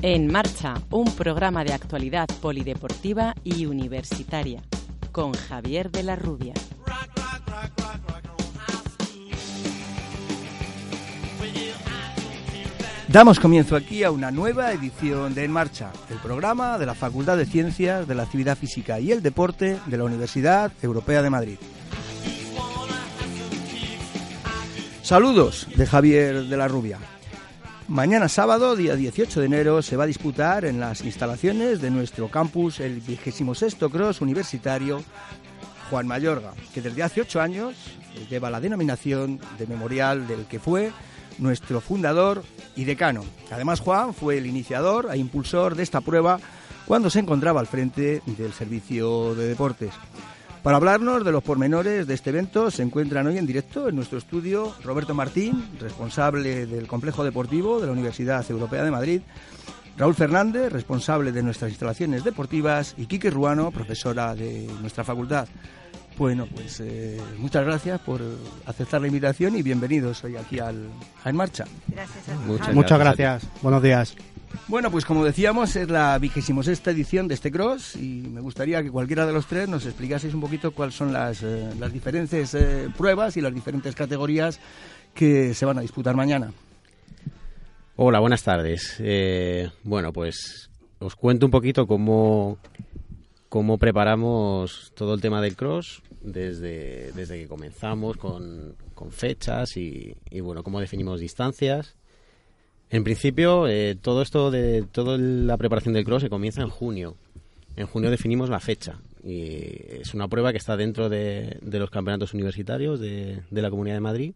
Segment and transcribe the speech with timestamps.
[0.00, 4.62] En marcha, un programa de actualidad polideportiva y universitaria
[5.10, 6.54] con Javier de la Rubia.
[13.08, 17.36] Damos comienzo aquí a una nueva edición de En Marcha, el programa de la Facultad
[17.36, 21.58] de Ciencias de la Actividad Física y el Deporte de la Universidad Europea de Madrid.
[25.02, 26.98] Saludos de Javier de la Rubia.
[27.88, 32.28] Mañana sábado, día 18 de enero, se va a disputar en las instalaciones de nuestro
[32.28, 35.02] campus el 26 Cross Universitario
[35.88, 37.74] Juan Mayorga, que desde hace ocho años
[38.28, 40.92] lleva la denominación de memorial del que fue
[41.38, 42.44] nuestro fundador
[42.76, 43.24] y decano.
[43.50, 46.38] Además, Juan fue el iniciador e impulsor de esta prueba
[46.84, 49.94] cuando se encontraba al frente del servicio de deportes.
[50.62, 54.18] Para hablarnos de los pormenores de este evento se encuentran hoy en directo en nuestro
[54.18, 59.22] estudio Roberto Martín, responsable del complejo deportivo de la Universidad Europea de Madrid,
[59.96, 65.48] Raúl Fernández, responsable de nuestras instalaciones deportivas, y Quique Ruano, profesora de nuestra facultad.
[66.16, 68.20] Bueno, pues eh, muchas gracias por
[68.66, 70.88] aceptar la invitación y bienvenidos hoy aquí al,
[71.24, 71.64] a En Marcha.
[71.86, 72.74] Gracias.
[72.74, 73.46] Muchas, gracias.
[73.62, 74.16] Buenos días.
[74.66, 78.82] Bueno, pues como decíamos, es la vigésima sexta edición de este cross y me gustaría
[78.82, 82.54] que cualquiera de los tres nos explicaseis un poquito cuáles son las, eh, las diferentes
[82.54, 84.60] eh, pruebas y las diferentes categorías
[85.14, 86.52] que se van a disputar mañana.
[87.96, 89.02] Hola, buenas tardes.
[89.84, 92.58] bueno, pues os cuento un poquito cómo,
[93.48, 100.16] cómo preparamos todo el tema del cross desde, desde que comenzamos con, con fechas y,
[100.30, 101.96] y, bueno, cómo definimos distancias.
[102.90, 107.16] En principio, eh, todo esto de toda la preparación del cross se comienza en junio.
[107.76, 111.90] En junio definimos la fecha y es una prueba que está dentro de, de los
[111.90, 114.32] campeonatos universitarios de, de, la Comunidad de Madrid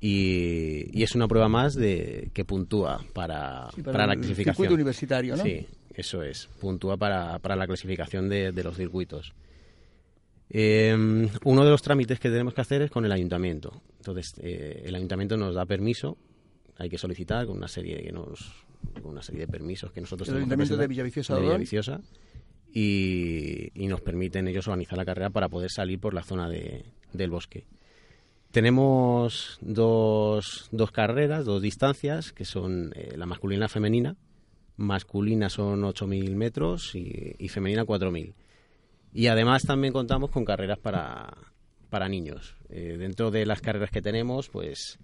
[0.00, 4.20] y, y, es una prueba más de que puntúa para, sí, para, para la el
[4.20, 4.54] clasificación.
[4.54, 5.42] circuito universitario, ¿no?
[5.42, 9.34] Sí, eso es, puntúa para, para la clasificación de, de los circuitos.
[10.48, 10.94] Eh,
[11.44, 13.82] uno de los trámites que tenemos que hacer es con el ayuntamiento.
[13.98, 16.16] Entonces, eh, el ayuntamiento nos da permiso,
[16.76, 18.64] hay que solicitar con una serie que nos,
[19.02, 22.00] con una serie de permisos que nosotros el ayuntamiento de Villaviciosa, de Villaviciosa
[22.72, 26.84] y, y, nos permiten ellos organizar la carrera para poder salir por la zona de,
[27.12, 27.64] del bosque.
[28.50, 34.16] Tenemos dos, dos carreras, dos distancias, que son eh, la masculina y la femenina.
[34.76, 38.34] Masculina son 8.000 metros y, y femenina 4.000.
[39.14, 41.34] Y además también contamos con carreras para,
[41.88, 42.56] para niños.
[42.68, 44.98] Eh, dentro de las carreras que tenemos, pues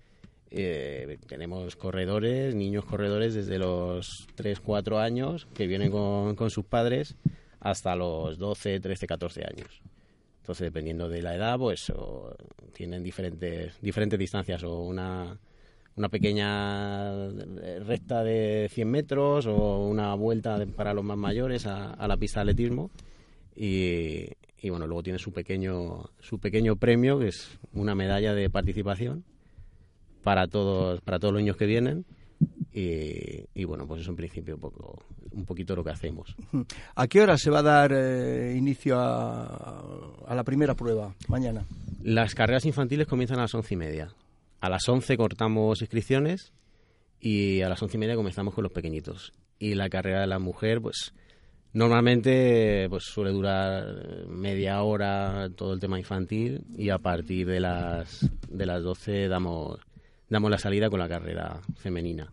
[0.54, 7.16] eh, tenemos corredores, niños corredores desde los 3, 4 años que vienen con, sus padres
[7.60, 9.80] hasta los 12, 13, 14 años.
[10.40, 11.90] Entonces, dependiendo de la edad, pues
[12.74, 15.38] tienen diferentes, diferentes distancias o una,
[15.96, 17.28] una pequeña
[17.86, 22.40] recta de 100 metros o una vuelta para los más mayores a, a la pista
[22.40, 22.90] de atletismo.
[23.56, 24.26] Y,
[24.60, 29.24] y, bueno, luego tiene su pequeño, su pequeño premio, que es una medalla de participación
[30.22, 32.04] para todos, para todos los niños que vienen.
[32.72, 36.34] Y, y, bueno, pues eso en principio un, poco, un poquito lo que hacemos.
[36.94, 39.84] ¿A qué hora se va a dar eh, inicio a,
[40.26, 41.64] a, la primera prueba mañana?
[42.02, 44.14] Las carreras infantiles comienzan a las once y media.
[44.60, 46.52] A las once cortamos inscripciones
[47.20, 49.32] y a las once y media comenzamos con los pequeñitos.
[49.58, 51.12] Y la carrera de la mujer, pues
[51.74, 58.28] Normalmente pues suele durar media hora todo el tema infantil y a partir de las
[58.46, 59.80] de las 12 damos
[60.32, 62.32] damos la salida con la carrera femenina.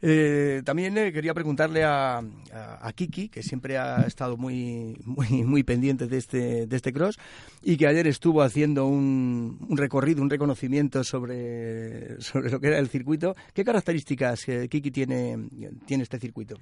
[0.00, 5.44] Eh, también eh, quería preguntarle a, a, a, Kiki, que siempre ha estado muy, muy,
[5.44, 7.18] muy pendiente de este, de este cross
[7.62, 12.78] y que ayer estuvo haciendo un, un recorrido, un reconocimiento sobre, sobre lo que era
[12.78, 13.36] el circuito.
[13.52, 15.48] ¿Qué características, eh, Kiki, tiene,
[15.86, 16.56] tiene este circuito?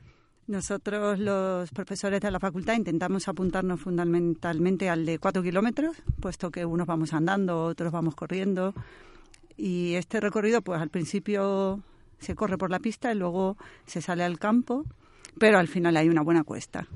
[0.47, 6.65] Nosotros, los profesores de la facultad, intentamos apuntarnos fundamentalmente al de cuatro kilómetros, puesto que
[6.65, 8.75] unos vamos andando, otros vamos corriendo.
[9.63, 11.83] Y este recorrido, pues al principio
[12.19, 14.87] se corre por la pista y luego se sale al campo,
[15.39, 16.87] pero al final hay una buena cuesta.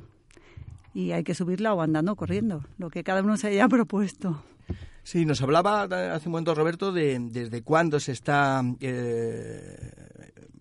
[0.94, 4.42] Y hay que subirla o andando o corriendo, lo que cada uno se haya propuesto.
[5.02, 9.76] Sí, nos hablaba hace un momento Roberto de desde cuándo se está eh,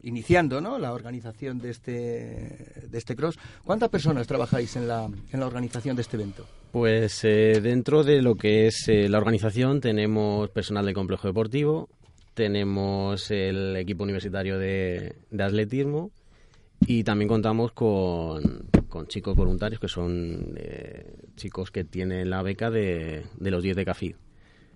[0.04, 0.78] iniciando ¿no?
[0.78, 3.40] la organización de este, de este cross.
[3.64, 6.46] ¿Cuántas personas trabajáis en la, en la organización de este evento?
[6.72, 11.90] Pues eh, dentro de lo que es eh, la organización tenemos personal del complejo deportivo,
[12.34, 16.12] tenemos el equipo universitario de, de atletismo
[16.86, 22.70] y también contamos con, con chicos voluntarios que son eh, chicos que tienen la beca
[22.70, 24.16] de, de los 10 de CAFID.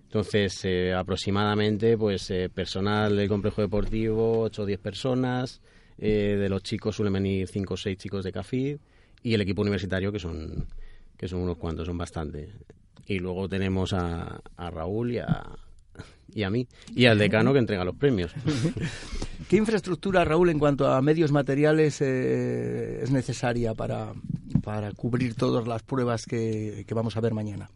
[0.07, 5.61] Entonces, eh, aproximadamente, pues eh, personal del complejo deportivo, 8 o 10 personas.
[5.97, 8.77] Eh, de los chicos suelen venir 5 o 6 chicos de CAFID.
[9.23, 10.65] Y el equipo universitario, que son,
[11.17, 12.49] que son unos cuantos, son bastante.
[13.05, 15.43] Y luego tenemos a, a Raúl y a,
[16.33, 16.65] y a mí.
[16.95, 18.33] Y al decano que entrega los premios.
[19.49, 24.13] ¿Qué infraestructura, Raúl, en cuanto a medios materiales eh, es necesaria para,
[24.63, 27.69] para cubrir todas las pruebas que, que vamos a ver mañana?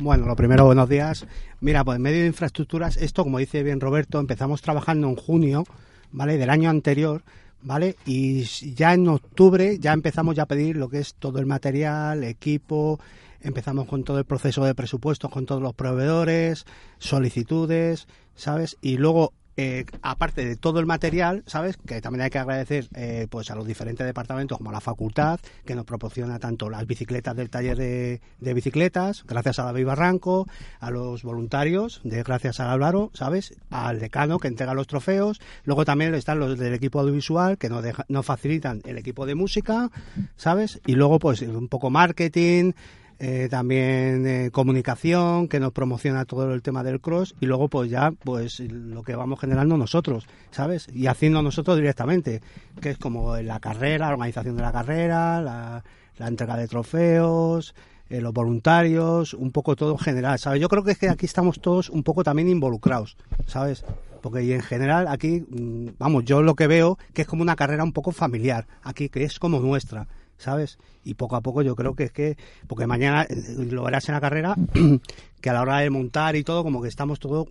[0.00, 1.26] Bueno, lo primero, buenos días.
[1.60, 5.64] Mira, pues en medio de infraestructuras, esto, como dice bien Roberto, empezamos trabajando en junio,
[6.12, 6.38] ¿vale?
[6.38, 7.24] Del año anterior,
[7.62, 7.96] ¿vale?
[8.06, 8.44] Y
[8.76, 13.00] ya en octubre ya empezamos ya a pedir lo que es todo el material, equipo,
[13.40, 16.64] empezamos con todo el proceso de presupuestos, con todos los proveedores,
[16.98, 18.06] solicitudes,
[18.36, 18.76] ¿sabes?
[18.80, 21.76] Y luego eh, aparte de todo el material, ¿sabes?
[21.78, 25.40] Que también hay que agradecer eh, pues a los diferentes departamentos como a la facultad,
[25.66, 28.20] que nos proporciona tanto las bicicletas del taller de,
[28.54, 30.46] bicicletas, gracias a David Barranco,
[30.78, 33.52] a los voluntarios, de gracias a Álvaro, ¿sabes?
[33.68, 37.82] Al decano que entrega los trofeos, luego también están los del equipo audiovisual que nos,
[37.82, 39.90] deja, nos facilitan el equipo de música,
[40.36, 40.80] ¿sabes?
[40.86, 42.74] Y luego pues un poco marketing,
[43.20, 47.90] eh, también eh, comunicación que nos promociona todo el tema del cross y luego pues
[47.90, 52.40] ya pues lo que vamos generando nosotros sabes y haciendo nosotros directamente
[52.80, 55.82] que es como la carrera la organización de la carrera la,
[56.16, 57.74] la entrega de trofeos
[58.08, 61.26] eh, los voluntarios un poco todo en general sabes yo creo que es que aquí
[61.26, 63.16] estamos todos un poco también involucrados
[63.46, 63.84] sabes
[64.22, 67.56] porque y en general aquí mm, vamos yo lo que veo que es como una
[67.56, 70.06] carrera un poco familiar aquí que es como nuestra
[70.38, 70.78] ¿sabes?
[71.04, 72.36] Y poco a poco yo creo que es que,
[72.66, 74.56] porque mañana eh, lo verás en la carrera,
[75.40, 77.48] que a la hora de montar y todo, como que estamos todos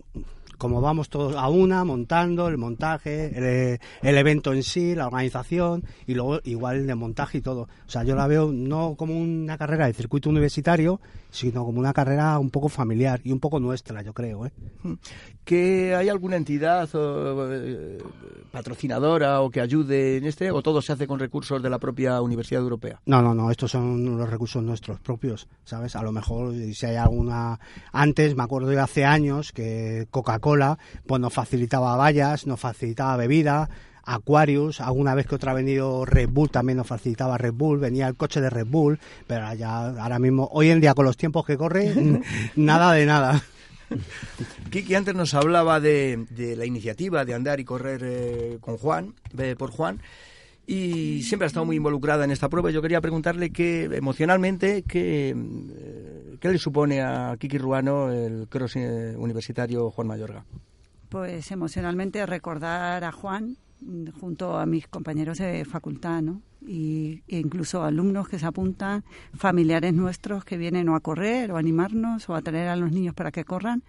[0.58, 5.84] como vamos todos a una, montando, el montaje, el, el, evento en sí, la organización
[6.06, 7.62] y luego igual el montaje y todo.
[7.62, 11.00] O sea, yo la veo no como una carrera de circuito universitario,
[11.30, 14.46] sino como una carrera un poco familiar y un poco nuestra, yo creo.
[14.46, 14.52] ¿eh?
[15.44, 17.98] ¿Que hay alguna entidad o, eh,
[18.50, 22.20] patrocinadora o que ayude en este o todo se hace con recursos de la propia
[22.20, 23.00] Universidad Europea?
[23.06, 25.96] No, no, no, estos son los recursos nuestros propios, ¿sabes?
[25.96, 27.60] A lo mejor si hay alguna...
[27.92, 30.47] Antes, me acuerdo de hace años que Coca-Cola
[31.06, 33.68] pues nos facilitaba vallas, nos facilitaba bebida,
[34.04, 38.08] Aquarius, alguna vez que otra ha venido Red Bull, también nos facilitaba Red Bull, venía
[38.08, 41.44] el coche de Red Bull, pero ya ahora mismo, hoy en día con los tiempos
[41.44, 41.94] que corre,
[42.56, 43.42] nada de nada.
[44.70, 49.14] Kiki antes nos hablaba de, de, la iniciativa de andar y correr eh, con Juan,
[49.36, 50.00] eh, por Juan,
[50.70, 52.70] y siempre ha estado muy involucrada en esta prueba.
[52.70, 55.34] Yo quería preguntarle que emocionalmente, qué,
[56.38, 60.44] qué le supone a Kiki Ruano el cross eh, universitario Juan Mayorga.
[61.08, 63.56] Pues emocionalmente recordar a Juan
[64.20, 66.42] junto a mis compañeros de facultad, ¿no?
[66.66, 71.56] Y, e incluso alumnos que se apuntan, familiares nuestros que vienen o a correr o
[71.56, 73.84] a animarnos o a traer a los niños para que corran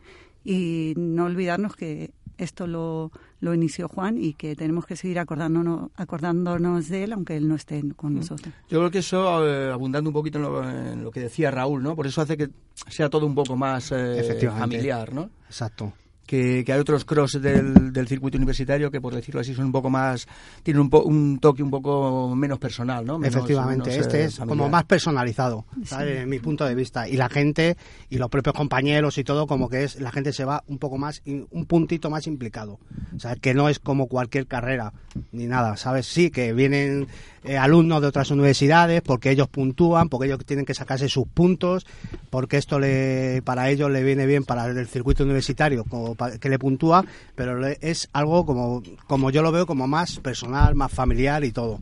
[0.45, 5.91] y no olvidarnos que esto lo, lo inició Juan y que tenemos que seguir acordándonos,
[5.95, 8.53] acordándonos de él aunque él no esté con nosotros.
[8.69, 11.81] Yo creo que eso, eh, abundando un poquito en lo, en lo, que decía Raúl,
[11.81, 11.95] ¿no?
[11.95, 12.49] Por eso hace que
[12.87, 15.29] sea todo un poco más eh, familiar, ¿no?
[15.47, 15.93] Exacto
[16.29, 19.71] que, que hay otros cross del, del, circuito universitario que, por decirlo así, son un
[19.71, 20.27] poco más,
[20.61, 23.17] tienen un, po, un toque un poco menos personal, ¿no?
[23.17, 24.57] Menos, Efectivamente, menos, este eh, es familiar.
[24.59, 26.17] como más personalizado, ¿sabes?
[26.17, 26.21] Sí.
[26.21, 27.09] En mi punto de vista.
[27.09, 27.77] Y la gente
[28.11, 30.99] y los propios compañeros y todo, como que es, la gente se va un poco
[30.99, 32.77] más, un puntito más implicado.
[33.15, 34.93] O sea, que no es como cualquier carrera,
[35.31, 36.05] ni nada, ¿sabes?
[36.05, 37.07] Sí, que vienen
[37.43, 41.87] eh, alumnos de otras universidades porque ellos puntúan, porque ellos tienen que sacarse sus puntos,
[42.29, 46.59] porque esto le, para ellos le viene bien para el circuito universitario, como que le
[46.59, 51.51] puntúa, pero es algo como, como yo lo veo como más personal, más familiar y
[51.51, 51.81] todo.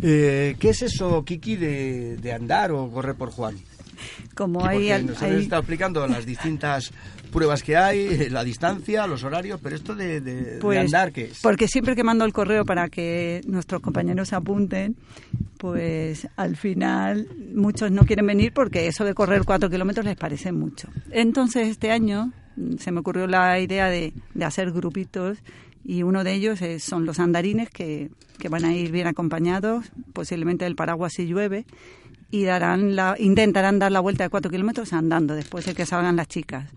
[0.00, 3.56] Eh, ¿Qué es eso, Kiki, de, de, andar o correr por Juan?
[4.34, 5.42] Como hay, nos hay...
[5.42, 6.92] está explicando las distintas
[7.32, 11.24] pruebas que hay, la distancia, los horarios, pero esto de, de, pues, de andar, ¿qué
[11.24, 11.40] es?
[11.40, 14.96] Porque siempre que mando el correo para que nuestros compañeros se apunten,
[15.58, 20.52] pues al final muchos no quieren venir porque eso de correr cuatro kilómetros les parece
[20.52, 20.88] mucho.
[21.10, 22.32] Entonces este año
[22.78, 25.38] se me ocurrió la idea de, de hacer grupitos
[25.84, 29.92] y uno de ellos es, son los andarines que, que, van a ir bien acompañados,
[30.12, 31.66] posiblemente del paraguas si llueve,
[32.30, 36.16] y darán la, intentarán dar la vuelta de cuatro kilómetros andando después de que salgan
[36.16, 36.70] las chicas.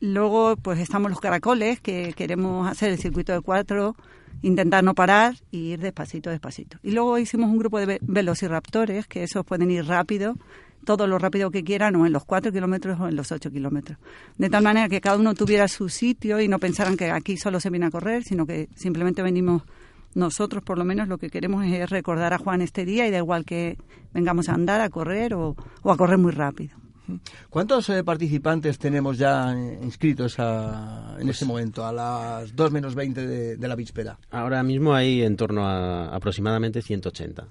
[0.00, 3.96] Luego, pues estamos los caracoles, que queremos hacer el circuito de cuatro
[4.42, 6.78] intentar no parar y ir despacito, despacito.
[6.82, 10.36] Y luego hicimos un grupo de velociraptores, que esos pueden ir rápido,
[10.86, 13.98] todo lo rápido que quieran, o en los 4 kilómetros o en los 8 kilómetros.
[14.38, 17.60] De tal manera que cada uno tuviera su sitio y no pensaran que aquí solo
[17.60, 19.62] se viene a correr, sino que simplemente venimos
[20.14, 23.18] nosotros, por lo menos, lo que queremos es recordar a Juan este día y da
[23.18, 23.76] igual que
[24.14, 26.74] vengamos a andar, a correr o, a correr muy rápido.
[27.50, 29.52] ¿Cuántos eh, participantes tenemos ya
[29.82, 30.44] inscritos en
[31.20, 34.18] pues, este momento, a las 2 menos 20 de, de, la víspera?
[34.30, 37.46] Ahora mismo hay en torno a aproximadamente 180.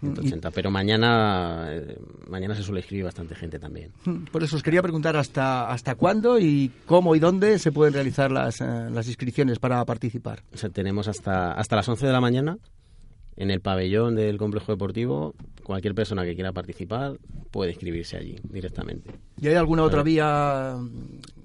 [0.00, 3.92] 180, pero mañana eh, mañana se suele escribir bastante gente también.
[4.32, 8.32] Por eso os quería preguntar hasta hasta cuándo y cómo y dónde se pueden realizar
[8.32, 10.42] las, eh, las inscripciones para participar.
[10.52, 12.58] O sea, tenemos hasta hasta las 11 de la mañana
[13.36, 15.34] en el pabellón del complejo deportivo.
[15.64, 17.18] Cualquier persona que quiera participar
[17.50, 19.12] puede inscribirse allí directamente.
[19.40, 20.76] ¿Y hay alguna otra vía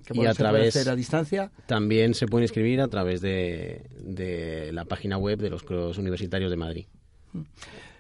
[0.05, 1.51] que pueda hacer a distancia?
[1.67, 6.51] También se puede inscribir a través de, de la página web de los Cross Universitarios
[6.51, 6.85] de Madrid.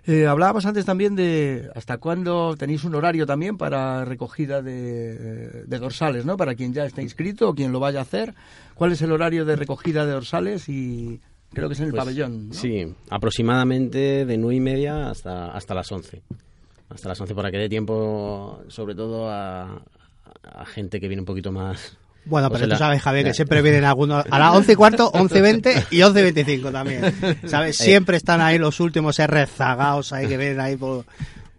[0.07, 6.25] Eh, hablábamos antes también de hasta cuándo tenéis un horario también para recogida de, dorsales,
[6.25, 6.37] ¿no?
[6.37, 8.35] Para quien ya está inscrito o quien lo vaya a hacer.
[8.75, 10.69] ¿Cuál es el horario de recogida de dorsales?
[10.69, 11.19] Y
[11.53, 12.49] creo que es en el pues, pabellón.
[12.51, 16.21] Sí, aproximadamente de nueve y media hasta, hasta las 11.
[16.89, 19.81] Hasta las 11 para que dé tiempo, sobre todo a,
[20.43, 23.85] a gente que viene un poquito más bueno, pero tú sabes, Javier, que siempre vienen
[23.85, 27.13] algunos a las 11 y cuarto, 11.20 y 11.25 también.
[27.47, 27.79] ¿Sabes?
[27.79, 27.83] Eh.
[27.83, 31.05] Siempre están ahí los últimos rezagados ahí que vienen ahí por,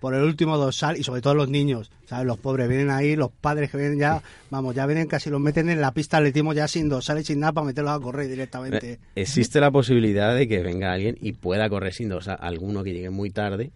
[0.00, 2.26] por el último dorsal y sobre todo los niños, ¿sabes?
[2.26, 5.70] Los pobres vienen ahí, los padres que vienen ya, vamos, ya vienen casi los meten
[5.70, 8.92] en la pista atletismo ya sin dorsal y sin nada para meterlos a correr directamente.
[8.92, 12.92] Eh, existe la posibilidad de que venga alguien y pueda correr sin dorsal, alguno que
[12.92, 13.70] llegue muy tarde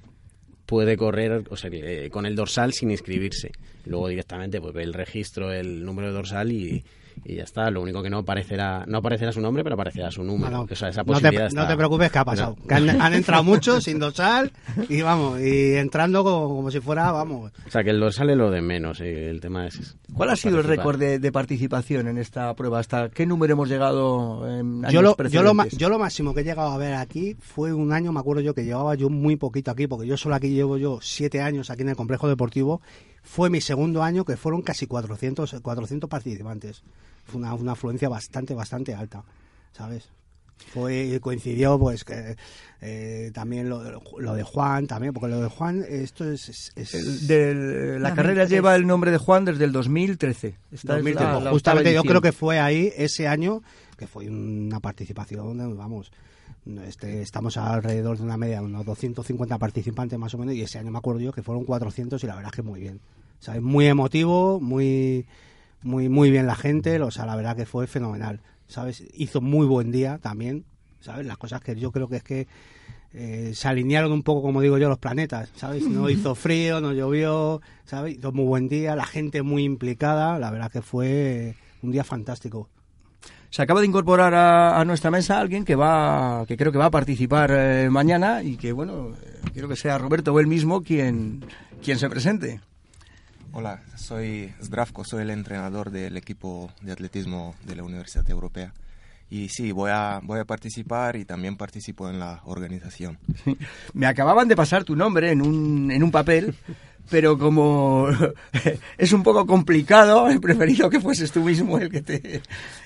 [0.70, 3.50] puede correr o sea, eh, con el dorsal sin inscribirse.
[3.86, 6.84] Luego directamente pues ve el registro, el número de dorsal y,
[7.24, 7.70] y ya está.
[7.70, 10.50] Lo único que no aparecerá, no aparecerá su nombre, pero aparecerá su número.
[10.50, 12.56] no, te, preocupes que ha pasado.
[12.68, 14.52] Que han, entrado muchos sin dorsal
[14.88, 17.52] y vamos, y entrando como, si fuera, vamos.
[17.66, 19.96] O sea, que el dorsal es lo de menos, eh, el tema es...
[20.14, 22.80] ¿Cuál ha sido el récord de, participación en esta prueba?
[22.80, 26.40] ¿Hasta qué número hemos llegado en años yo lo, yo lo, yo lo máximo que
[26.40, 29.36] he llegado a ver aquí fue un año, me acuerdo yo, que llevaba yo muy
[29.36, 32.80] poquito aquí, porque yo solo aquí llevo yo siete años aquí en el complejo deportivo
[33.30, 36.82] fue mi segundo año que fueron casi 400, 400 participantes.
[37.24, 39.22] Fue una, una afluencia bastante, bastante alta,
[39.70, 40.08] ¿sabes?
[40.74, 42.36] Fue, coincidió pues que
[42.80, 48.44] eh, también lo, lo, de Juan también porque lo de Juan esto es, la carrera
[48.44, 50.56] lleva el nombre de Juan desde el 2013,
[51.50, 53.62] justamente yo creo que fue ahí ese año
[53.96, 56.12] que fue una participación vamos
[56.86, 60.78] este, estamos alrededor de una media de unos 250 participantes más o menos y ese
[60.78, 63.00] año me acuerdo yo que fueron 400 y la verdad es que muy bien.
[63.40, 63.62] ¿Sabes?
[63.62, 65.26] Muy emotivo, muy,
[65.82, 68.40] muy, muy bien la gente, o sea, la verdad que fue fenomenal.
[68.68, 69.02] ¿Sabes?
[69.14, 70.64] Hizo muy buen día también,
[71.00, 71.26] ¿sabes?
[71.26, 72.46] Las cosas que yo creo que es que
[73.12, 75.82] eh, se alinearon un poco, como digo yo, los planetas, ¿sabes?
[75.88, 78.16] No hizo frío, no llovió, ¿sabes?
[78.16, 82.68] Hizo muy buen día, la gente muy implicada, la verdad que fue un día fantástico
[83.50, 86.90] se acaba de incorporar a, nuestra mesa alguien que va, que creo que va a
[86.90, 91.44] participar eh, mañana y que bueno, eh, quiero que sea Roberto o él mismo quien,
[91.82, 92.60] quien se presente.
[93.52, 98.72] Hola, soy Zdravko, soy el entrenador del equipo de atletismo de la Universidad Europea.
[99.28, 103.18] Y sí, voy a, voy a participar y también participo en la organización.
[103.92, 106.54] Me acababan de pasar tu nombre en un, en un papel
[107.08, 108.08] pero como
[108.98, 112.42] es un poco complicado, he preferido que fueses tú mismo el que te,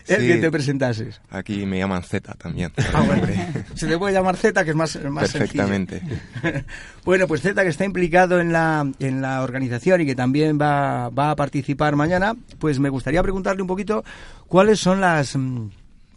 [0.06, 1.21] el que te presentases.
[1.30, 2.73] Aquí me llaman Z también.
[2.92, 3.04] Ah,
[3.75, 6.02] Se te puede llamar Z, que es más, más Perfectamente.
[7.04, 11.09] bueno, pues Z, que está implicado en la, en la organización y que también va,
[11.11, 14.04] va a participar mañana, pues me gustaría preguntarle un poquito
[14.47, 15.68] cuáles son las, mm,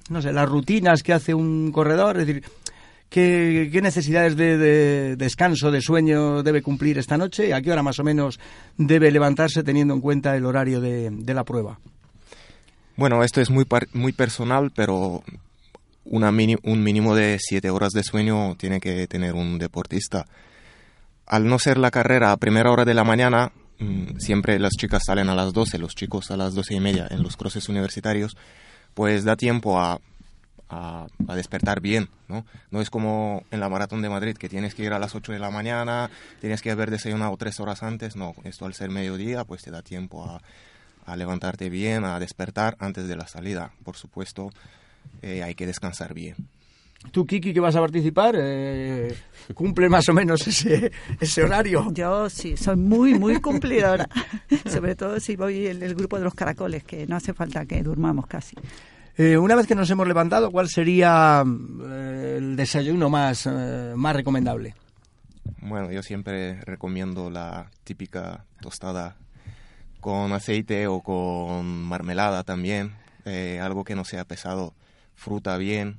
[0.09, 2.43] no sé, las rutinas que hace un corredor, es decir,
[3.09, 7.53] ¿Qué, necesidades de, descanso, de sueño debe cumplir esta noche?
[7.53, 8.39] ¿A qué hora más o menos
[8.77, 11.79] debe levantarse teniendo en cuenta el horario de, la prueba?
[12.97, 15.23] Bueno, esto es muy, muy personal, pero
[16.03, 20.25] una un mínimo de siete horas de sueño tiene que tener un deportista.
[21.25, 25.03] Al no ser la carrera a primera hora de la mañana, mm, siempre las chicas
[25.05, 28.35] salen a las 12, los chicos a las doce y media en los crosses universitarios,
[28.93, 29.99] pues da tiempo a
[30.69, 32.45] a, despertar bien, ¿no?
[32.71, 35.31] No es como en la Maratón de Madrid, que tienes que ir a las 8
[35.31, 36.09] de la mañana,
[36.41, 39.81] tienes que haber desayunado tres horas antes, no, esto al ser mediodía, pues te da
[39.81, 40.41] tiempo a,
[41.15, 43.71] levantarte bien, a despertar antes de la salida.
[43.85, 44.49] Por supuesto,
[45.21, 46.35] eh, hay que descansar bien.
[47.11, 49.15] ¿Tú, Kiki, que vas a participar, eh,
[49.53, 51.87] cumple más o menos ese, ese horario?
[51.93, 54.09] Yo sí, soy muy, muy cumplidora.
[54.65, 57.81] Sobre todo si voy en el grupo de los caracoles, que no hace falta que
[57.83, 58.55] durmamos casi.
[59.19, 64.15] Eh, una vez que nos hemos levantado, ¿cuál sería eh, el desayuno más, eh, más
[64.15, 64.75] recomendable?
[65.59, 69.15] Bueno, yo siempre recomiendo la típica tostada
[70.01, 72.93] con aceite o con marmelada también,
[73.59, 74.73] algo que no sea pesado,
[75.15, 75.97] fruta bien.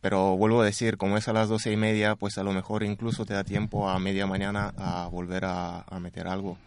[0.00, 2.82] Pero vuelvo a decir, como es a las doce y media, pues a lo mejor
[2.82, 6.58] incluso te da tiempo a media mañana a volver a meter algo.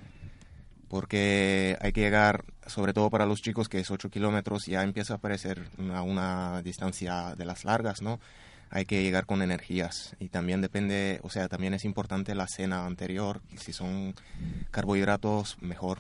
[0.94, 5.16] Porque hay que llegar, sobre todo para los chicos, que es 8 kilómetros, ya empieza
[5.16, 8.20] a parecer una, una distancia de las largas, ¿no?
[8.70, 12.86] hay que llegar con energías y también depende, o sea, también es importante la cena
[12.86, 14.14] anterior, si son
[14.70, 15.98] carbohidratos, mejor.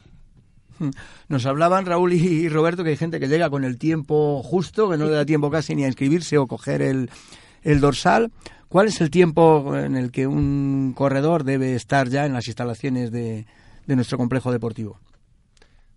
[1.27, 4.97] Nos hablaban Raúl y Roberto que hay gente que llega con el tiempo justo, que
[4.97, 8.31] no le da tiempo casi ni a inscribirse o coger el dorsal.
[8.69, 13.11] ¿Cuál es el tiempo en el que un corredor debe estar ya en las instalaciones
[13.11, 13.47] de,
[13.85, 14.99] de nuestro complejo deportivo?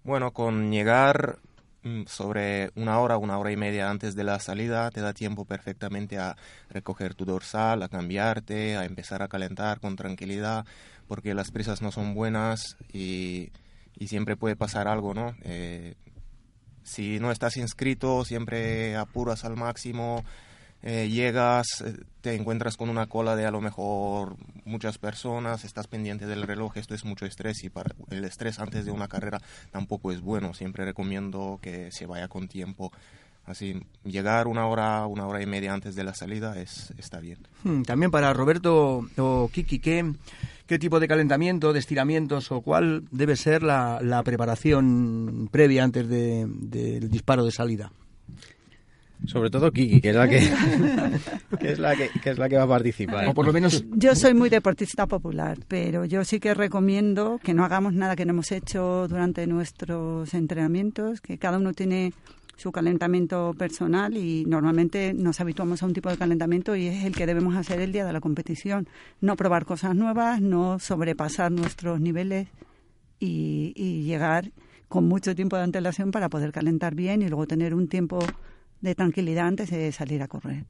[0.04, 1.38] Bueno, con llegar
[1.82, 5.44] mm, sobre una hora, una hora y media antes de la salida, te da tiempo
[5.44, 6.36] perfectamente a
[6.70, 10.64] recoger tu dorsal, a cambiarte, a empezar a calentar con tranquilidad,
[11.08, 13.50] porque las prisas no son buenas y,
[13.98, 15.34] y siempre puede pasar algo, ¿no?
[15.42, 15.96] Eh,
[16.86, 20.24] si no estás inscrito, siempre apuras al máximo,
[20.82, 25.86] eh, llegas, eh, te encuentras con una cola de a lo mejor muchas personas, estás
[25.86, 29.40] pendiente del reloj, esto es mucho estrés y para el estrés antes de una carrera
[29.72, 32.92] tampoco es bueno, siempre recomiendo que se vaya con tiempo.
[33.46, 37.38] Así, llegar una hora, una hora y media antes de la salida es, está bien.
[37.62, 40.04] Hmm, También para Roberto o Kiki, ¿qué,
[40.66, 46.08] qué tipo de calentamiento, de estiramientos o cuál debe ser la, la preparación previa antes
[46.08, 47.92] de- del disparo de salida?
[49.24, 50.38] Sobre todo Kiki, que es la que,
[51.58, 53.26] que es la que, que es la que va a participar.
[53.28, 57.54] O por lo menos Yo soy muy deportista popular, pero yo sí que recomiendo que
[57.54, 62.12] no hagamos nada que no hemos hecho durante nuestros entrenamientos, que cada uno tiene
[62.56, 67.14] su calentamiento personal y normalmente nos habituamos a un tipo de calentamiento y es el
[67.14, 68.88] que debemos hacer el día de la competición.
[69.20, 72.48] No probar cosas nuevas, no sobrepasar nuestros niveles
[73.20, 74.52] y, y llegar
[74.88, 78.18] con mucho tiempo de antelación para poder calentar bien y luego tener un tiempo
[78.80, 80.64] de tranquilidad antes de salir a correr.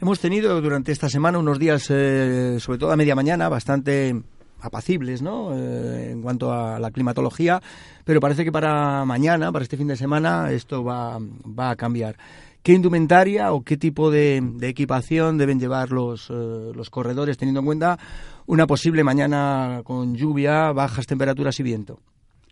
[0.00, 4.20] Hemos tenido durante esta semana unos días, eh, sobre todo a media mañana, bastante
[4.60, 5.56] apacibles, ¿no?
[5.56, 7.62] Eh, en cuanto a la climatología,
[8.04, 12.16] pero parece que para mañana, para este fin de semana, esto va, va a cambiar.
[12.62, 17.60] ¿Qué indumentaria o qué tipo de, de equipación deben llevar los, eh, los corredores, teniendo
[17.60, 17.98] en cuenta
[18.46, 22.00] una posible mañana con lluvia, bajas temperaturas y viento?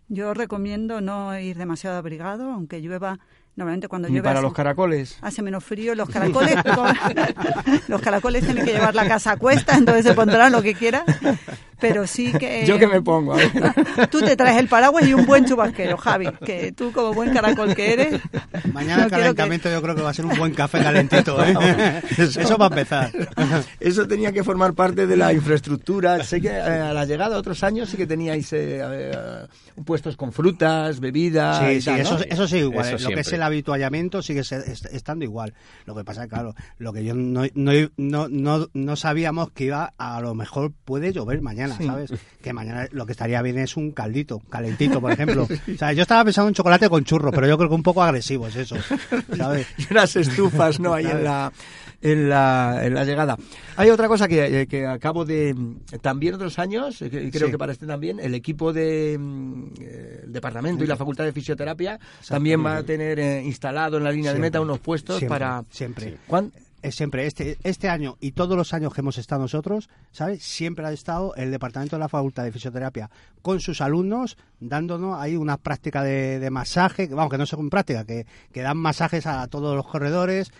[0.09, 3.19] Yo recomiendo no ir demasiado abrigado, aunque llueva.
[3.55, 5.17] Normalmente cuando llueve para hace, los caracoles.
[5.21, 5.93] hace menos frío.
[5.93, 6.55] Los caracoles,
[7.87, 11.03] los caracoles tienen que llevar la casa a cuesta, entonces se pondrán lo que quieran.
[11.79, 13.51] Pero sí que Yo que me pongo, a ver.
[14.09, 17.75] tú te traes el paraguas y un buen chubasquero, Javi, que tú como buen caracol
[17.75, 18.21] que eres.
[18.71, 20.81] Mañana no el quiero que- calentamiento yo creo que va a ser un buen café
[20.81, 21.43] calentito.
[21.43, 22.01] ¿eh?
[22.17, 23.11] Eso va a empezar.
[23.81, 26.23] Eso tenía que formar parte de la infraestructura.
[26.23, 29.47] Sé que eh, a la llegada de otros años sí que teníais eh, eh,
[29.83, 31.59] puestos con frutas, bebidas.
[31.59, 32.01] Sí, y sí, tal, ¿no?
[32.03, 32.85] eso, eso sí, igual.
[32.87, 32.99] Eso ¿eh?
[33.01, 33.37] lo que es siempre.
[33.43, 34.41] El habituallamiento sigue
[34.91, 35.53] estando igual.
[35.85, 39.93] Lo que pasa, claro, lo que yo no, no, no, no, no sabíamos que iba,
[39.97, 41.85] a lo mejor puede llover mañana, Sí.
[41.85, 42.13] ¿sabes?
[42.41, 45.47] Que mañana lo que estaría bien es un caldito, calentito, por ejemplo.
[45.73, 48.01] O sea, yo estaba pensando en chocolate con churro, pero yo creo que un poco
[48.03, 48.75] agresivo es eso,
[49.37, 49.67] ¿sabes?
[49.77, 51.51] y unas estufas no ahí en la
[52.03, 53.37] en la, en la llegada
[53.75, 55.55] hay otra cosa que, eh, que acabo de
[56.01, 57.51] también otros años eh, que creo Sí.
[57.53, 61.31] que para este también el equipo de mm, eh, el departamento y la facultad de
[61.33, 65.39] fisioterapia también va a tener eh, instalado en la línea de meta unos puestos siempre,
[65.39, 66.17] para siempre.
[66.27, 66.51] ¿Cuán-
[66.83, 70.43] Es siempre este este año y todos los años que hemos estado nosotros, ¿sabes?
[70.43, 73.09] Siempre ha estado el departamento de la Facultad de Fisioterapia
[73.41, 78.03] con sus alumnos dándonos ahí una práctica de, de masaje, vamos, que no son práctica,
[78.03, 80.51] que, que dan masajes a todos los corredores.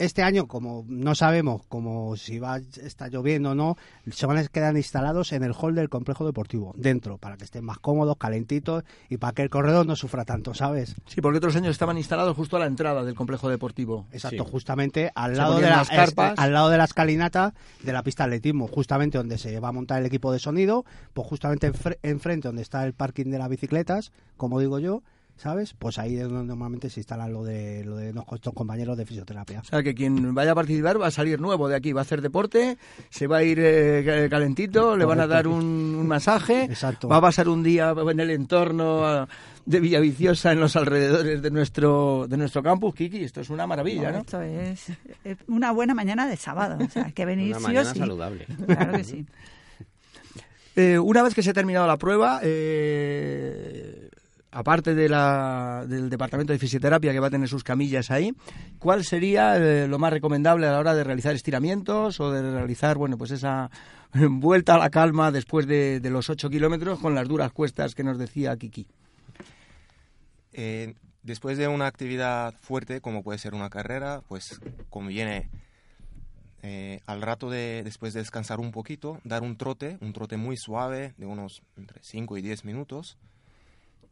[0.00, 3.76] Este año, como no sabemos como si va está lloviendo o no,
[4.10, 7.64] se van a quedar instalados en el hall del complejo deportivo, dentro, para que estén
[7.66, 10.96] más cómodos, calentitos y para que el corredor no sufra tanto, ¿sabes?
[11.06, 14.50] sí porque otros años estaban instalados justo a la entrada del complejo deportivo Exacto, Sí.
[14.50, 16.32] justamente al lado, de la, las carpas.
[16.32, 19.68] es- al lado de la escalinata de la pista de atletismo, justamente donde se va
[19.68, 23.38] a montar el equipo de sonido, pues justamente enfre- enfrente donde está el parking de
[23.38, 25.02] las bicicletas, como digo yo,
[25.40, 25.72] ¿sabes?
[25.72, 29.60] Pues ahí es donde normalmente se instala lo de, lo de nuestros compañeros de fisioterapia.
[29.60, 32.02] O sea, que quien vaya a participar va a salir nuevo de aquí, va a
[32.02, 32.76] hacer deporte,
[33.08, 35.64] se va a ir eh, calentito, le van a dar un,
[35.98, 37.08] un masaje, Exacto.
[37.08, 39.28] va a pasar un día en el entorno ah,
[39.64, 42.94] de Villaviciosa, en los alrededores de nuestro de nuestro campus.
[42.94, 44.18] Kiki, esto es una maravilla, ¿no?
[44.18, 44.90] Esto es
[45.24, 46.76] es una buena mañana de sábado.
[46.84, 47.98] O sea, hay que venir Una sí mañana o sí.
[47.98, 48.46] saludable.
[48.66, 49.26] Claro que sí.
[50.76, 54.08] Eh, una vez que se ha terminado la prueba, eh,
[54.52, 58.34] aparte del departamento de fisioterapia que va a tener sus camillas ahí,
[58.78, 62.96] ¿cuál sería eh, lo más recomendable a la hora de realizar estiramientos o de realizar,
[62.96, 63.70] bueno, pues esa
[64.12, 68.04] vuelta a la calma después de, de los 8 kilómetros con las duras cuestas que
[68.04, 68.86] nos decía Kiki?
[70.52, 75.48] Eh, después de una actividad fuerte, como puede ser una carrera, pues conviene
[76.62, 80.56] eh, al rato de después de descansar un poquito, dar un trote, un trote muy
[80.56, 83.16] suave de unos entre 5 y 10 minutos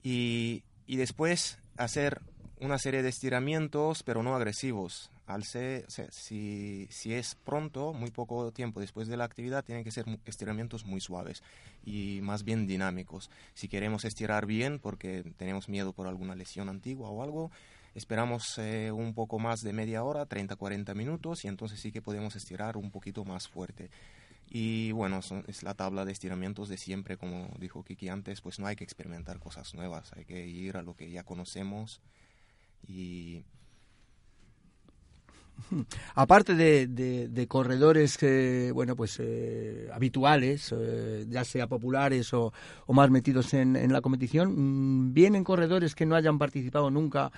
[0.02, 2.20] y, y después hacer
[2.60, 5.10] una serie de estiramientos, pero no agresivos.
[5.26, 9.90] Al ser, si, si, es pronto, muy poco tiempo después de la actividad, tienen que
[9.90, 11.42] ser estiramientos muy suaves
[11.84, 13.30] y más bien dinámicos.
[13.52, 17.50] Si queremos estirar bien porque tenemos miedo por alguna lesión antigua o algo,
[17.94, 22.34] esperamos eh, un poco más de media hora, 30-40 minutos, y entonces sí que podemos
[22.34, 23.90] estirar un poquito más fuerte.
[24.50, 28.66] Y bueno, es la tabla de estiramientos de siempre, como dijo Kiki antes, pues no
[28.66, 32.00] hay que experimentar cosas nuevas, hay que ir a lo que ya conocemos
[32.86, 33.44] y
[36.14, 42.52] Aparte de, de, corredores que, bueno, pues eh, habituales, eh, ya sea populares o,
[42.88, 47.30] más metidos en, en, la competición, mm, vienen corredores que no hayan participado nunca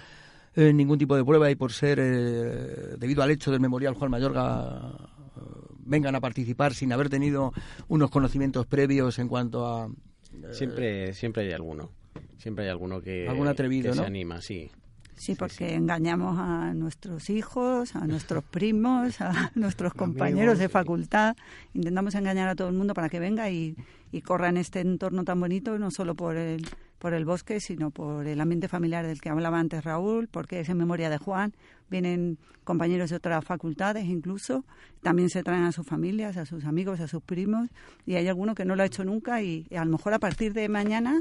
[0.55, 4.11] en ningún tipo de prueba y por ser, eh, debido al hecho del Memorial Juan
[4.11, 4.93] Mayorga,
[5.91, 7.53] vengan a participar sin haber tenido
[7.89, 9.91] unos conocimientos previos en cuanto a...
[10.53, 11.91] siempre, siempre hay alguno.
[12.39, 14.71] Siempre hay alguno que, ¿Algún atrevido, que se anima, sí.
[15.21, 21.37] Sí, porque engañamos a nuestros hijos, a nuestros primos, a nuestros compañeros de facultad.
[21.75, 23.77] Intentamos engañar a todo el mundo para que venga y,
[24.13, 26.67] y corra en este entorno tan bonito, no solo por el,
[26.99, 30.71] por el bosque, sino por el ambiente familiar del que hablaba antes Raúl, porque es
[30.71, 31.53] en memoria de Juan.
[31.91, 34.65] Vienen compañeros de otras facultades incluso.
[35.03, 37.69] También se traen a sus familias, a sus amigos, a sus primos.
[38.07, 40.55] Y hay alguno que no lo ha hecho nunca y a lo mejor a partir
[40.55, 41.21] de mañana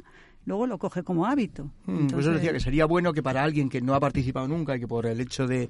[0.50, 1.70] luego lo coge como hábito.
[1.86, 4.76] Mm, pues eso decía que sería bueno que para alguien que no ha participado nunca
[4.76, 5.70] y que por el hecho de,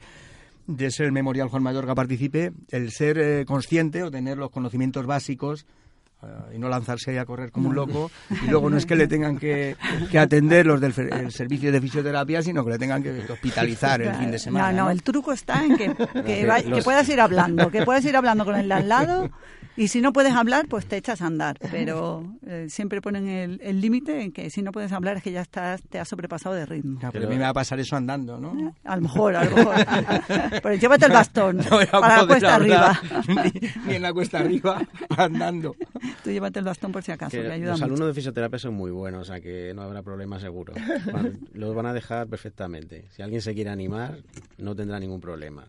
[0.68, 5.06] de ser el Memorial Juan Mayorga participe, el ser eh, consciente o tener los conocimientos
[5.06, 5.65] básicos
[6.53, 8.12] y no lanzarse ahí a correr como un loco
[8.43, 9.77] y luego no es que le tengan que,
[10.12, 10.93] que atender los del
[11.32, 14.91] servicio de fisioterapia sino que le tengan que hospitalizar el fin de semana no, no,
[14.91, 18.55] el truco está en que, que, que puedas ir hablando que puedas ir hablando con
[18.55, 19.29] el de al lado
[19.79, 21.58] y si no puedes hablar, pues te echas a andar.
[21.71, 25.39] Pero eh, siempre ponen el límite en que si no puedes hablar es que ya
[25.39, 26.99] estás, te has sobrepasado de ritmo.
[27.13, 28.60] pero a mí me va a pasar eso andando, ¿no?
[28.60, 29.75] Eh, a lo mejor, a lo mejor.
[30.62, 31.60] pero llévate el bastón
[31.91, 32.99] para la cuesta arriba.
[33.88, 34.82] Ni, en la cuesta arriba,
[35.15, 35.73] andando.
[36.24, 38.91] Tú llévate el bastón por si acaso, que, ayuda Los alumnos de fisioterapia son muy
[38.91, 40.74] buenos, o sea que no habrá problema seguro.
[41.54, 43.06] Los van a dejar perfectamente.
[43.12, 44.19] Si alguien se quiere animar,
[44.58, 45.67] no tendrá ningún problema.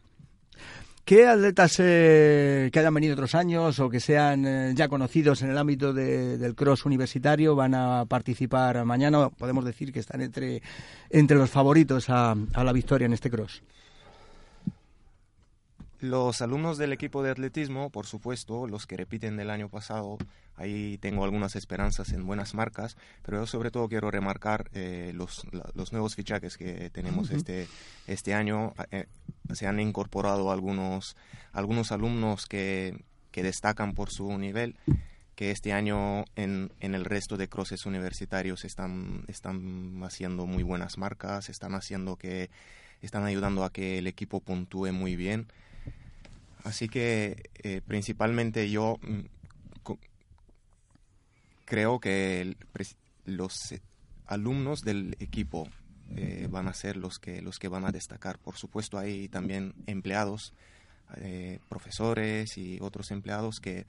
[1.05, 5.51] ¿Qué atletas eh, que hayan venido otros años o que sean eh, ya conocidos en
[5.51, 9.29] el ámbito del cross universitario van a participar mañana?
[9.31, 10.63] Podemos decir que están entre,
[11.09, 13.63] entre los favoritos a, a la victoria en este cross.
[16.01, 20.17] Los alumnos del equipo de atletismo, por supuesto, los que repiten del año pasado,
[20.57, 25.47] ahí tengo algunas esperanzas en buenas marcas, pero yo sobre todo quiero remarcar eh, los,
[25.75, 27.69] los, nuevos fichajes que tenemos este,
[28.07, 28.73] este año.
[28.93, 29.09] Eh,
[29.53, 31.17] se han incorporado algunos,
[31.53, 34.77] algunos alumnos que, que destacan por su nivel
[35.35, 40.99] que este año en, en, el resto de crosses universitarios están, están haciendo muy buenas
[40.99, 42.51] marcas, están haciendo que
[43.01, 45.47] están ayudando a que el equipo puntúe muy bien.
[46.65, 49.21] Así que eh, principalmente yo mm,
[51.65, 52.57] creo que
[53.25, 53.81] los eh,
[54.27, 55.69] alumnos del equipo
[56.17, 58.39] eh, van a ser los que los que van a destacar.
[58.39, 60.55] Por supuesto hay también empleados,
[61.69, 63.85] profesores y otros empleados que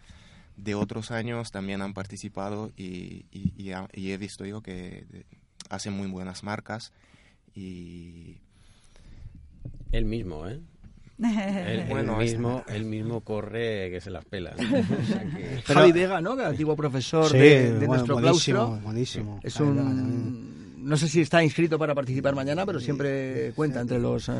[0.57, 5.05] de otros años también han participado y, he visto yo que
[5.69, 6.91] hacen muy buenas marcas
[7.53, 8.37] y
[9.91, 10.59] él mismo, ¿eh?
[11.21, 14.53] El, bueno, mismo, el mismo corre que se las pela.
[15.65, 16.35] Javi Vega, ¿no?
[16.35, 19.39] Que antiguo profesor de, nuestro buenísimo, Buenísimo.
[19.43, 24.29] Es un no sé si está inscrito para participar mañana, pero siempre cuenta entre los
[24.29, 24.33] eh,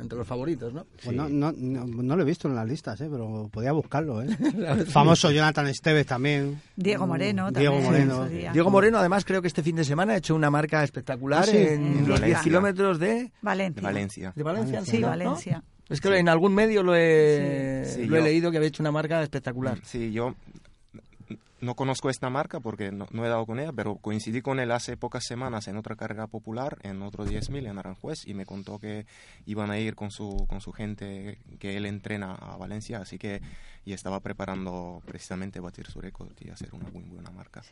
[0.00, 0.86] entre los favoritos, ¿no?
[1.02, 3.08] Pues no, no, no, lo he visto en las listas, ¿eh?
[3.10, 4.22] pero podía buscarlo.
[4.22, 4.28] ¿eh?
[4.88, 6.60] Famoso Jonathan Esteves también.
[6.76, 8.26] Diego Moreno Diego Moreno.
[8.26, 11.56] Diego Moreno, además, creo que este fin de semana ha hecho una marca espectacular ah,
[11.56, 13.80] en, los 10 kilómetros de Valencia.
[13.80, 14.32] De Valencia.
[14.36, 15.62] De Valencia, sí, Valencia.
[15.88, 19.22] Es que en algún medio lo he, lo he leído que había hecho una marca
[19.22, 19.78] espectacular.
[19.84, 20.34] Sí, yo
[21.60, 24.96] no conozco esta marca porque no, he dado con ella, pero coincidí con él hace
[24.96, 29.06] pocas semanas en otra carrera popular, en otro 10.000 en Aranjuez, y me contó que
[29.46, 33.40] iban a ir con su, con su gente que él entrena a Valencia, así que
[33.86, 37.62] y estaba preparando precisamente batir su récord y hacer una muy buena marca.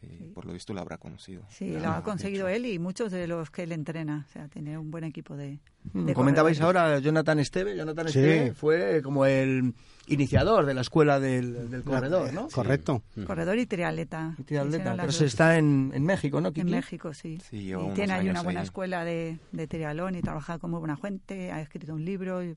[0.00, 1.42] y Por lo visto la habrá conocido.
[1.50, 4.78] Sí, lo ha conseguido él y muchos de los que él entrena, o sea, tiene
[4.78, 5.58] un buen equipo de...
[5.92, 9.74] Mm, comentabais ahora Jonathan Esteve, Jonathan Esteve fue como el
[10.08, 12.48] iniciador de la escuela del, corredor, ¿no?
[12.48, 13.02] Correcto.
[13.26, 14.34] Corredor y triatleta.
[14.46, 16.50] pero se está en, en, México, ¿no?
[16.54, 17.38] En México, sí.
[17.52, 21.60] y tiene ahí una buena escuela de, de triatlón y trabaja como buena fuente, ha
[21.60, 22.56] escrito un libro y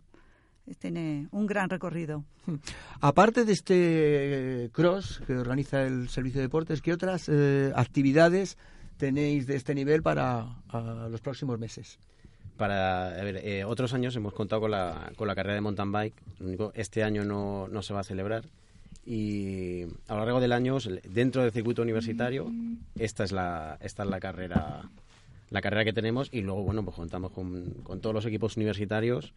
[0.80, 2.24] tiene un gran recorrido.
[3.02, 3.76] Aparte de este
[4.66, 8.58] eh, cross que organiza el Servicio de Deportes, ¿qué otras eh, actividades
[8.98, 10.46] tenéis de este nivel para
[11.10, 12.00] los próximos meses?
[12.58, 16.16] Para eh, otros años hemos contado con la, con la carrera de mountain bike.
[16.74, 18.44] Este año no, no se va a celebrar.
[19.06, 20.78] Y a lo largo del año
[21.10, 22.52] dentro del circuito universitario
[23.00, 24.90] esta es la esta es la carrera
[25.50, 26.30] la carrera que tenemos.
[26.32, 29.34] Y luego bueno pues contamos con, con todos los equipos universitarios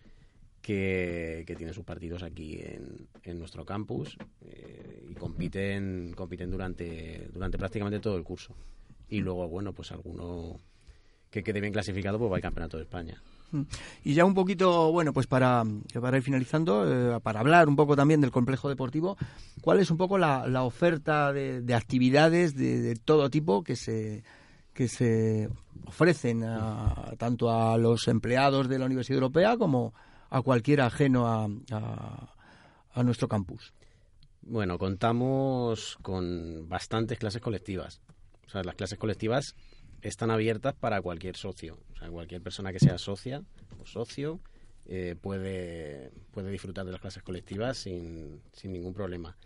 [0.61, 7.29] que, que tienen sus partidos aquí en, en nuestro campus eh, y compiten compiten durante
[7.33, 8.55] durante prácticamente todo el curso.
[9.09, 10.61] Y luego bueno pues alguno
[11.34, 13.20] que quede bien clasificado pues va al campeonato de España
[14.02, 15.64] y ya un poquito, bueno, pues para,
[16.00, 19.16] para ir finalizando, eh, para hablar un poco también del complejo deportivo,
[19.60, 23.76] ¿cuál es un poco la, la oferta de, de actividades de, de, todo tipo que
[23.76, 24.24] se,
[24.72, 25.48] que se
[25.86, 29.94] ofrecen a, tanto a los empleados de la Universidad Europea como
[30.30, 31.48] a cualquier ajeno a,
[32.94, 33.72] a, nuestro campus?
[34.42, 38.00] Bueno, contamos con bastantes clases colectivas.
[38.46, 39.54] O sea, las clases colectivas
[40.04, 41.78] están abiertas para cualquier socio.
[41.94, 43.42] O sea, cualquier persona que sea socia
[43.80, 44.38] o socio
[44.86, 49.36] eh, puede, puede disfrutar de las clases colectivas sin, sin ningún problema.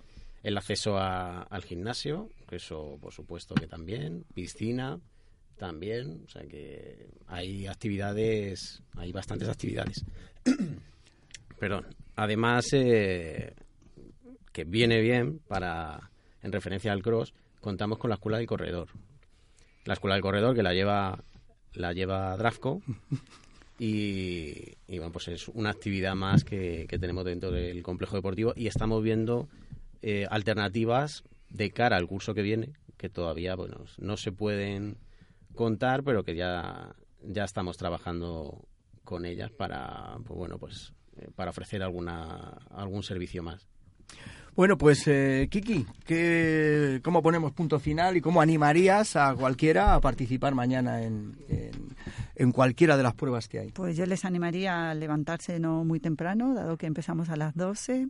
[0.43, 5.01] El acceso al gimnasio, eso por supuesto que también, piscina
[5.57, 10.05] también, o sea que hay actividades, hay bastantes actividades.
[11.59, 11.87] Perdón.
[12.15, 13.55] Además, eh,
[14.53, 16.11] que viene bien para,
[16.43, 18.89] en referencia al cross, contamos con la escuela del corredor.
[19.89, 21.25] La escuela del corredor que la lleva,
[21.73, 22.83] la lleva Drafco
[23.79, 29.03] y, bueno, pues es una actividad más que, tenemos dentro del complejo deportivo y estamos
[29.03, 29.49] viendo
[30.03, 34.99] eh, alternativas de cara al curso que viene, que todavía, bueno, no se pueden
[35.55, 38.69] contar, pero que ya, ya estamos trabajando
[39.05, 43.67] con ellas para, pues bueno, pues eh, para ofrecer alguna, algún servicio más.
[44.59, 50.01] Bueno, pues eh, Kiki, ¿qué, ¿cómo ponemos punto final y cómo animarías a cualquiera a
[50.01, 51.37] participar mañana en,
[52.35, 53.69] en, cualquiera de las pruebas que hay?
[53.71, 58.09] Pues yo les animaría a levantarse no muy temprano, dado que empezamos a las 12,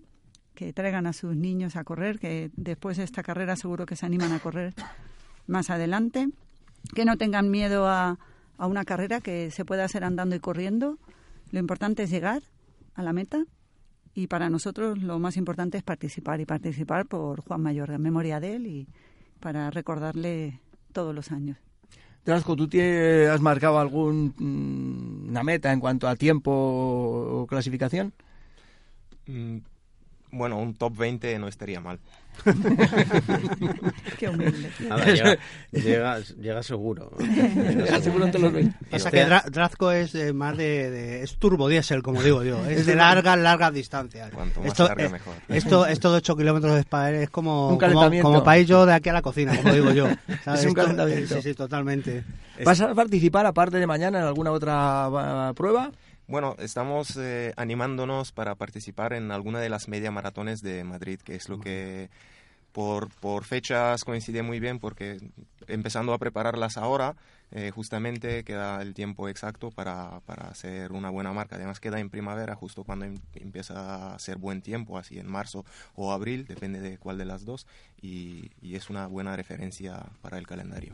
[0.55, 4.07] que traigan a sus niños a correr, que después de esta carrera seguro que se
[4.07, 4.73] animan a correr
[5.47, 6.31] más adelante,
[6.95, 8.19] que no tengan miedo a,
[8.57, 10.97] a una carrera que se puede hacer andando y corriendo.
[11.51, 12.41] Lo importante es llegar
[12.95, 13.45] a la meta
[14.19, 18.41] y para nosotros lo más importante es participar y participar por Juan Mayor, en memoria
[18.41, 18.89] de él y
[19.39, 20.61] para recordarle
[20.93, 21.57] todos los años.
[22.25, 22.69] Trasco, ¿tú
[23.31, 28.13] has marcado alguna mm, meta en cuanto a tiempo o clasificación?
[30.31, 31.99] Bueno, un top 20 no estaría mal.
[34.19, 34.71] Qué humilde.
[35.73, 37.11] llega, llega, seguro.
[37.19, 38.77] llega seguro en todos los 20.
[38.91, 42.65] Pasa que Drazco es eh, más de, es turbo diésel, como digo yo.
[42.67, 44.31] Es de largas, largas distancias.
[44.31, 45.35] Cuanto más esto, larga, mejor.
[45.49, 48.95] Esto, esto de 8 kilómetros de España es como, un como, como país yo de
[48.95, 50.09] aquí a la cocina, como digo yo.
[50.55, 51.35] Es un calentamiento.
[51.37, 52.25] Sí, sí, totalmente.
[52.65, 55.91] ¿Vas a participar, aparte de mañana, en alguna otra prueba?
[56.29, 61.35] Bueno, estamos eh, animándonos para participar en alguna de las media maratones de Madrid, que
[61.35, 62.11] es lo que
[62.73, 65.17] por, por fechas coincide muy bien porque
[65.69, 67.17] empezando a prepararlas ahora,
[67.51, 71.57] eh, justamente queda el tiempo exacto para, para, hacer una buena marca.
[71.57, 75.65] Además queda en primavera, justo cuando em, empieza a hacer buen tiempo, así en marzo
[75.95, 77.67] o abril, depende de cuál de las dos,
[78.03, 80.93] y es una buena referencia para el calendario.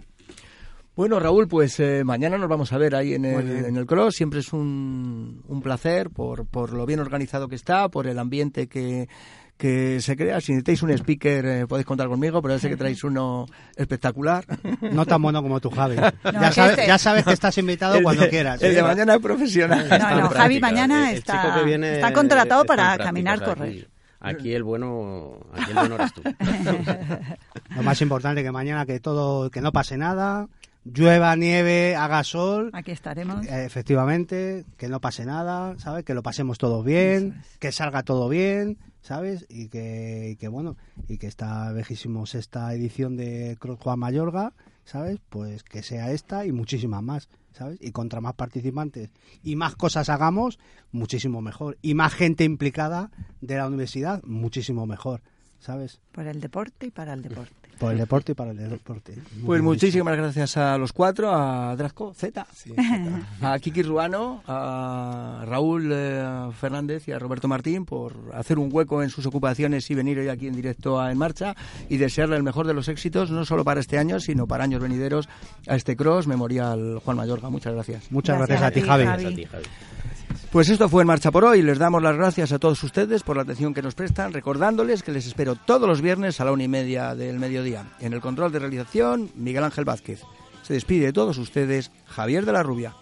[0.97, 4.15] Bueno, Raúl, pues eh, mañana nos vamos a ver ahí en el, en el Cross.
[4.15, 8.69] Siempre es un, un placer por, por lo bien organizado que está, por el ambiente
[8.69, 9.09] que,
[9.57, 10.41] que se crea.
[10.41, 14.45] Si necesitáis un speaker, eh, podéis contar conmigo, pero ya sé que traéis uno espectacular.
[14.83, 15.97] No tan bueno como tú, Javi.
[16.25, 18.63] ya, sabes, este- ya, sabes, que estás invitado cuando quieras.
[18.63, 19.89] El de mañana es profesional.
[19.89, 23.89] No, no, Javi mañana está, está contratado para caminar, correr.
[24.21, 26.23] Aquí el bueno, aquí el bueno eres tú.
[27.77, 30.47] Lo más importante que mañana que todo, que no pase nada,
[30.85, 32.71] llueva, nieve, haga sol.
[32.73, 33.45] Aquí estaremos.
[33.47, 36.05] Eh, efectivamente, que no pase nada, ¿sabes?
[36.05, 39.47] Que lo pasemos todo bien, que salga todo bien, ¿sabes?
[39.49, 40.77] Y que, y que bueno,
[41.09, 44.53] y que esta vejísimo sexta edición de Cross Juan Mayorga,
[44.85, 45.19] ¿sabes?
[45.29, 47.79] Pues que sea esta y muchísimas más, ¿sabes?
[47.81, 49.11] Y contra más participantes
[49.43, 50.59] y más cosas hagamos,
[50.93, 51.79] muchísimo mejor.
[51.83, 55.23] Y más gente implicada de la universidad, muchísimo mejor,
[55.65, 55.99] ¿sabes?
[56.13, 57.53] Por el deporte y para el deporte.
[57.79, 59.15] Por el deporte y para el deporte.
[59.15, 62.73] Muy Pues bien muchísimas gracias a los cuatro, a Drasco Z, Sí,
[63.43, 69.03] a Kiki Ruano, a Raúl eh, Fernández y a Roberto Martín por hacer un hueco
[69.03, 71.55] en sus ocupaciones y venir hoy aquí en directo a En Marcha
[71.89, 74.81] y desearle el mejor de los éxitos, no solo para este año, sino para años
[74.81, 75.29] venideros
[75.67, 77.51] a este cross memorial Juan Mayorga.
[77.51, 78.13] Muchas gracias.
[78.13, 79.05] Muchas Gracias gracias, a a ti, ti, Javi.
[79.05, 79.23] Javi.
[79.25, 79.65] Gracias a ti, Javi.
[80.55, 81.63] Pues esto fue En Marcha por hoy.
[81.63, 85.11] Les damos las gracias a todos ustedes por la atención que nos prestan, recordándoles que
[85.11, 87.89] les espero todos los viernes a la una y media del mediodía.
[87.99, 90.23] En el control de realización, Miguel Ángel Vázquez.
[90.63, 92.95] Se despide de todos ustedes, Javier de la Rubia.